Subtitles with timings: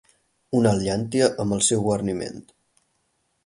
[0.59, 2.43] Una llàntia amb el seu guarniment.